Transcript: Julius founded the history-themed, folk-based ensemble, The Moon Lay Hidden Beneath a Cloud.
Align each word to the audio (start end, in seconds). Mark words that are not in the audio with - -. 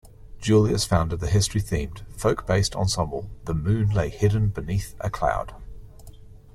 Julius 0.39 0.83
founded 0.83 1.19
the 1.19 1.27
history-themed, 1.29 1.99
folk-based 2.17 2.75
ensemble, 2.75 3.29
The 3.45 3.53
Moon 3.53 3.91
Lay 3.91 4.09
Hidden 4.09 4.47
Beneath 4.49 4.95
a 4.99 5.11
Cloud. 5.11 5.53